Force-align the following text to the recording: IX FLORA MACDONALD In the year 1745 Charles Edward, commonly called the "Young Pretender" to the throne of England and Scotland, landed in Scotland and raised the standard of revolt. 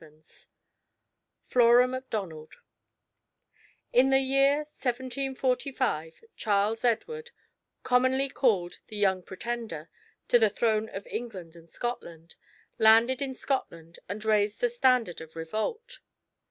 IX 0.03 0.49
FLORA 1.45 1.87
MACDONALD 1.87 2.55
In 3.93 4.09
the 4.09 4.17
year 4.17 4.55
1745 4.73 6.23
Charles 6.35 6.83
Edward, 6.83 7.29
commonly 7.83 8.27
called 8.27 8.79
the 8.87 8.95
"Young 8.97 9.21
Pretender" 9.21 9.91
to 10.27 10.39
the 10.39 10.49
throne 10.49 10.89
of 10.89 11.05
England 11.05 11.55
and 11.55 11.69
Scotland, 11.69 12.33
landed 12.79 13.21
in 13.21 13.35
Scotland 13.35 13.99
and 14.09 14.25
raised 14.25 14.59
the 14.59 14.69
standard 14.69 15.21
of 15.21 15.35
revolt. 15.35 15.99